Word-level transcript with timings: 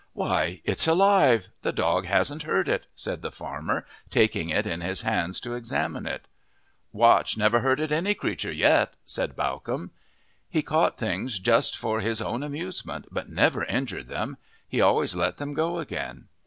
"Why, 0.13 0.61
it's 0.63 0.87
alive 0.87 1.49
the 1.61 1.71
dog 1.71 2.05
hasn't 2.07 2.41
hurt 2.41 2.67
it," 2.67 2.87
said 2.95 3.21
the 3.21 3.29
farmer, 3.31 3.85
taking 4.09 4.49
it 4.49 4.65
in 4.65 4.81
his 4.81 5.03
hands 5.03 5.39
to 5.41 5.53
examine 5.53 6.07
it. 6.07 6.25
"Watch 6.91 7.37
never 7.37 7.59
hurted 7.59 7.91
any 7.91 8.15
creature 8.15 8.51
yet," 8.51 8.95
said 9.05 9.35
Bawcombe. 9.35 9.91
He 10.49 10.63
caught 10.63 10.97
things 10.97 11.37
just 11.37 11.77
for 11.77 11.99
his 11.99 12.19
own 12.19 12.41
amusement, 12.41 13.09
but 13.11 13.29
never 13.29 13.63
injured 13.65 14.07
them 14.07 14.37
he 14.67 14.81
always 14.81 15.13
let 15.15 15.37
them 15.37 15.53
go 15.53 15.77
again. 15.77 16.29